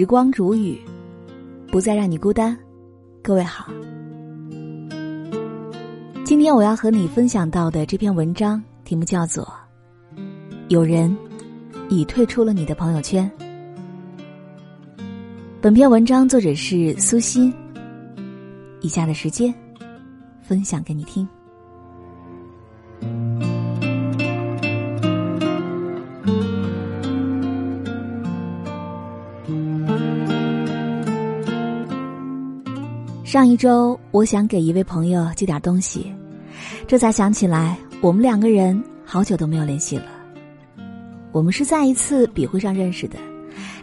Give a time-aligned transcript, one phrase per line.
[0.00, 0.80] 时光煮雨，
[1.68, 2.56] 不再让你孤单。
[3.22, 3.70] 各位好，
[6.24, 9.44] 今天我要和你分享到的这篇文章题目叫做
[10.68, 11.14] 《有人
[11.90, 13.30] 已退出了你的朋友圈》。
[15.60, 17.52] 本篇文章作者是苏欣。
[18.80, 19.54] 以下的时间，
[20.40, 21.28] 分享给你听。
[33.30, 36.12] 上一周，我想给一位朋友寄点东西，
[36.88, 40.06] 这才想起来，我们两个人好久都没有联系了。
[41.30, 43.16] 我们是在一次笔会上认识的，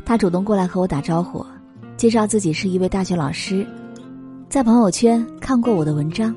[0.03, 1.45] 他主动过来和我打招呼，
[1.95, 3.65] 介绍自己是一位大学老师，
[4.49, 6.35] 在朋友圈看过我的文章。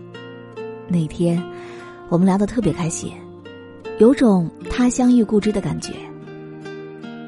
[0.86, 1.42] 那天，
[2.10, 3.12] 我们聊得特别开心，
[3.98, 5.94] 有种他乡遇故知的感觉。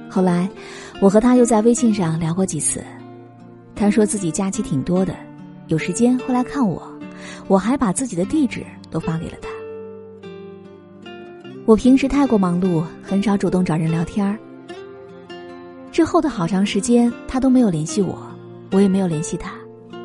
[0.08, 0.48] 后来，
[1.00, 2.80] 我和他又在微信上聊过几次，
[3.74, 5.12] 他说自己假期挺多的。
[5.68, 6.82] 有时间会来看我，
[7.48, 9.48] 我还把自己的地址都发给了他。
[11.64, 14.38] 我平时太过忙碌，很少主动找人聊天儿。
[15.92, 18.18] 之后的好长时间，他都没有联系我，
[18.72, 19.52] 我也没有联系他，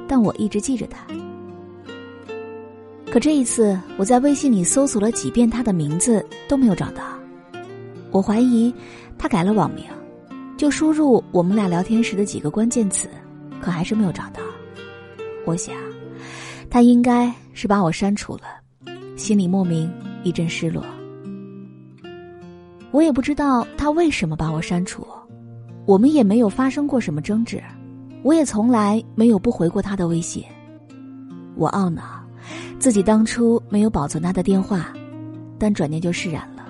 [0.07, 1.05] 但我一直记着他。
[3.09, 7.01] 可这一次，我在微信里搜索了几遍他的名字都没有找到，
[8.11, 8.71] 我怀疑
[9.17, 9.85] 他改了网名，
[10.57, 13.09] 就输入我们俩聊天时的几个关键词，
[13.59, 14.41] 可还是没有找到。
[15.47, 15.73] 我想，
[16.69, 18.41] 他应该是把我删除了，
[19.15, 19.89] 心里莫名
[20.21, 20.83] 一阵失落。
[22.91, 25.07] 我也不知道他为什么把我删除，
[25.85, 27.63] 我们也没有发生过什么争执，
[28.23, 30.43] 我也从来没有不回过他的微信。
[31.55, 32.21] 我懊恼
[32.77, 34.93] 自己当初没有保存他的电话，
[35.57, 36.65] 但转念就释然了。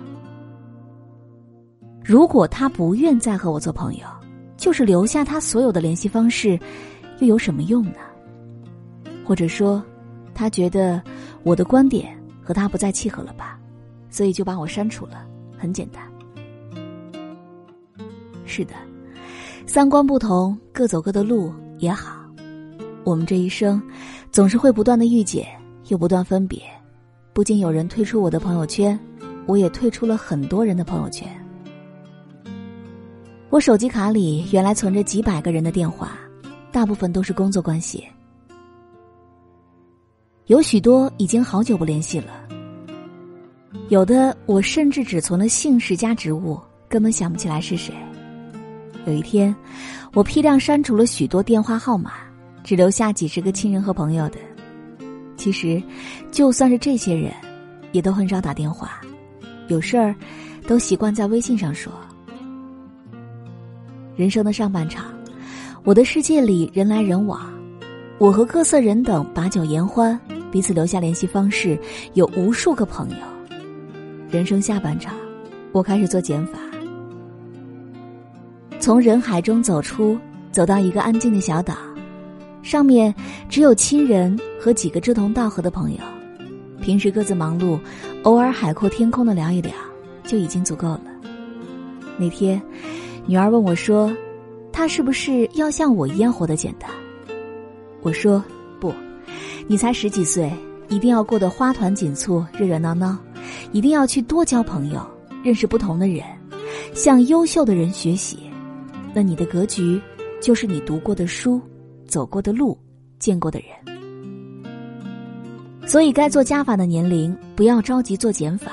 [2.06, 4.06] 如果他不愿再和我做朋友，
[4.56, 6.60] 就是留下他所有的联系方式，
[7.18, 8.02] 又有什么用呢？
[9.28, 9.84] 或者说，
[10.34, 11.04] 他觉得
[11.44, 13.60] 我的观点和他不再契合了吧，
[14.10, 15.28] 所以就把我删除了。
[15.58, 16.02] 很简单。
[18.46, 18.74] 是的，
[19.66, 22.24] 三观不同，各走各的路也好。
[23.04, 23.82] 我们这一生，
[24.32, 25.46] 总是会不断的遇见，
[25.90, 26.62] 又不断分别。
[27.34, 28.98] 不仅有人退出我的朋友圈，
[29.46, 31.28] 我也退出了很多人的朋友圈。
[33.50, 36.18] 我手机卡里原来存着几百个人的电话，
[36.72, 38.08] 大部分都是工作关系。
[40.48, 42.48] 有许多已经好久不联系了，
[43.90, 47.94] 有的我甚至只存了姓氏加职务，根本想不起来是谁。
[49.06, 49.54] 有一天，
[50.14, 52.14] 我批量删除了许多电话号码，
[52.64, 54.38] 只留下几十个亲人和朋友的。
[55.36, 55.84] 其实，
[56.32, 57.34] 就算是这些人，
[57.92, 59.02] 也都很少打电话，
[59.68, 60.16] 有事儿
[60.66, 61.92] 都习惯在微信上说。
[64.16, 65.08] 人生的上半场，
[65.84, 67.52] 我的世界里人来人往，
[68.18, 70.18] 我和各色人等把酒言欢。
[70.52, 71.78] 彼此留下联系方式，
[72.14, 73.18] 有无数个朋友。
[74.30, 75.16] 人生下半场，
[75.72, 76.60] 我开始做减法，
[78.80, 80.18] 从人海中走出，
[80.52, 81.76] 走到一个安静的小岛，
[82.62, 83.14] 上面
[83.48, 86.00] 只有亲人和几个志同道合的朋友。
[86.82, 87.80] 平时各自忙碌，
[88.24, 89.72] 偶尔海阔天空的聊一聊，
[90.26, 91.04] 就已经足够了。
[92.18, 92.62] 那天，
[93.26, 94.16] 女儿问我说
[94.72, 96.90] ：“她是不是要像我一样活得简单？”
[98.02, 98.44] 我说：“。”
[99.70, 100.50] 你才十几岁，
[100.88, 103.18] 一定要过得花团锦簇、热热闹闹，
[103.74, 105.06] 一定要去多交朋友，
[105.44, 106.24] 认识不同的人，
[106.94, 108.40] 向优秀的人学习。
[109.14, 110.02] 那你的格局，
[110.42, 111.62] 就是你读过的书、
[112.08, 112.78] 走过的路、
[113.20, 113.68] 见过的人。
[115.86, 118.72] 所以，该做加法的年龄，不要着急做减法，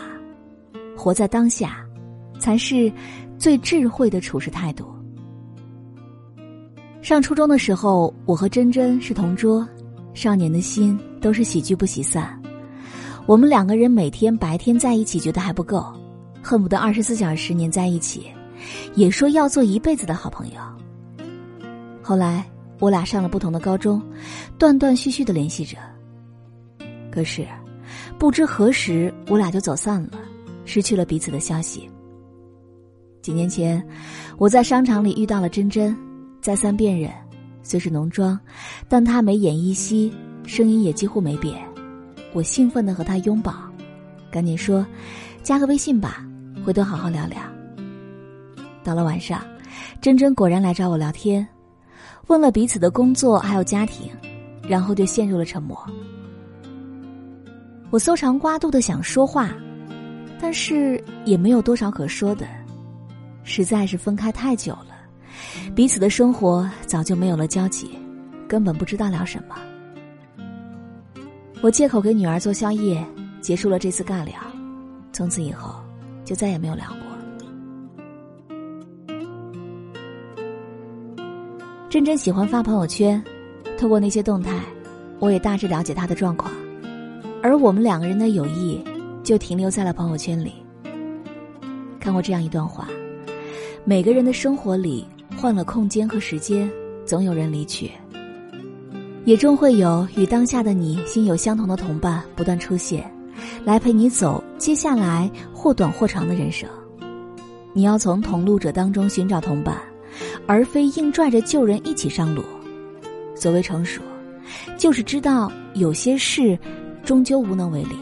[0.97, 1.85] 活在当下，
[2.39, 2.93] 才是
[3.37, 4.87] 最智慧的处事态度。
[7.03, 9.67] 上初中的时候，我和珍珍是同桌。
[10.15, 12.41] 少年的心都是喜剧不喜散，
[13.27, 15.85] 我们两个人每天白天在一起觉得还不够，
[16.41, 18.29] 恨不得二十四小时黏在一起，
[18.95, 20.55] 也说要做一辈子的好朋友。
[22.01, 22.45] 后来
[22.79, 24.01] 我俩上了不同的高中，
[24.57, 25.77] 断断续续的联系着。
[27.11, 27.47] 可是，
[28.19, 30.19] 不知何时我俩就走散了，
[30.65, 31.91] 失去了彼此的消息。
[33.21, 33.85] 几年前，
[34.39, 35.97] 我在商场里遇到了珍珍，
[36.41, 37.11] 再三辨认。
[37.65, 38.39] 虽是浓妆，
[38.89, 40.15] 但她眉眼依稀，
[40.47, 41.61] 声音也几乎没变。
[42.33, 43.53] 我兴奋的和她拥抱，
[44.31, 44.87] 赶紧说
[45.43, 46.25] ：“加个微信吧，
[46.65, 47.39] 回头好好聊聊。”
[48.85, 49.43] 到了晚上，
[50.01, 51.47] 珍珍果然来找我聊天，
[52.27, 54.11] 问了彼此的工作还有家庭，
[54.69, 55.77] 然后就陷入了沉默。
[57.91, 59.55] 我搜肠刮肚的想说话，
[60.41, 62.47] 但是也没有多少可说的，
[63.45, 64.94] 实在是分开太久了，
[65.75, 67.91] 彼此的生活早就没有了交集，
[68.49, 69.57] 根本不知道聊什么。
[71.63, 73.05] 我借口给女儿做宵夜，
[73.41, 74.35] 结束了这次尬聊，
[75.13, 75.75] 从此以后
[76.25, 76.99] 就再也没有聊过。
[81.89, 83.23] 真真喜欢发朋友圈，
[83.79, 84.61] 透过那些动态，
[85.21, 86.53] 我也大致了解她的状况，
[87.43, 88.83] 而我们两个人的友谊
[89.23, 90.53] 就停留在了朋友圈里。
[91.99, 92.89] 看过这样一段话：
[93.85, 95.07] 每个人的生活里。
[95.45, 96.73] 换了空间和时间，
[97.05, 97.91] 总有人离去，
[99.27, 103.15] 也终会有与当下的你心有相同的同伴不断出现，
[103.63, 106.67] 来陪你走接下来或短或长的人生。
[107.75, 109.77] 你要从同路者当中寻找同伴，
[110.47, 112.43] 而非硬拽着旧人一起上路。
[113.35, 114.01] 所谓成熟，
[114.79, 116.59] 就是知道有些事
[117.05, 117.97] 终究无能为力。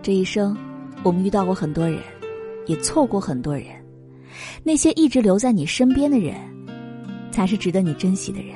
[0.00, 0.56] 这一生，
[1.02, 1.98] 我们遇到过很多人，
[2.66, 3.83] 也错过很多人。
[4.62, 6.34] 那些一直留在你身边的人，
[7.30, 8.54] 才是值得你珍惜的人。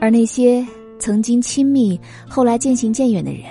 [0.00, 0.66] 而那些
[0.98, 3.44] 曾经亲密，后来渐行渐远的人，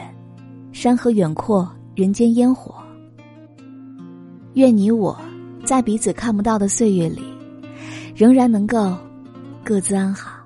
[0.71, 2.75] 山河远阔，人间烟火。
[4.56, 5.15] 愿你我，
[5.63, 7.21] 在彼此看不到的岁月里，
[8.15, 8.97] 仍然能够
[9.63, 10.38] 各自安好。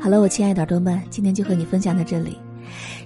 [0.00, 2.38] 好了，我亲爱的耳朵们，今天就和你分享到这里。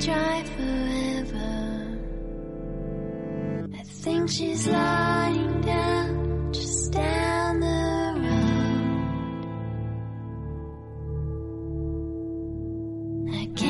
[0.00, 1.98] Try forever.
[3.74, 8.70] I think she's lying down just down the road.
[13.34, 13.69] I can't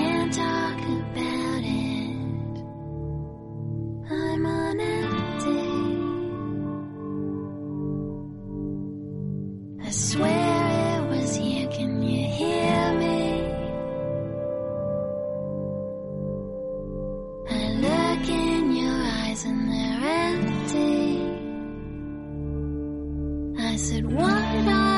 [20.11, 21.23] empty.
[23.59, 24.90] I said, What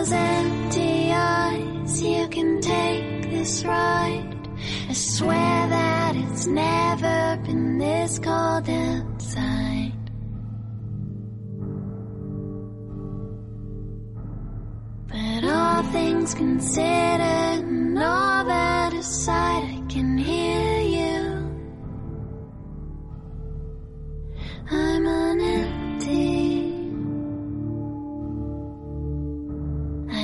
[0.00, 2.02] those empty eyes.
[2.02, 4.48] You can take this ride.
[4.88, 9.92] I swear that it's never been this cold outside.
[15.08, 19.59] But all things considered and all that aside,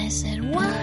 [0.07, 0.75] I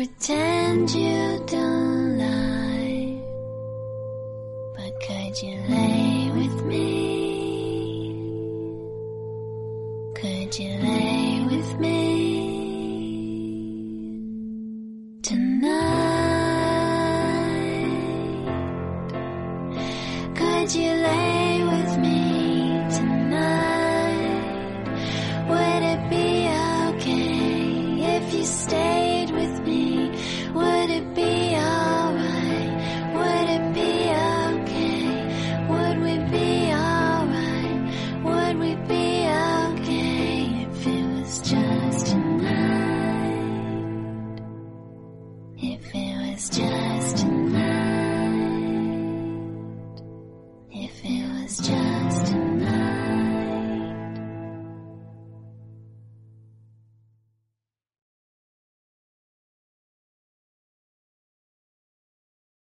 [0.00, 1.44] pretend you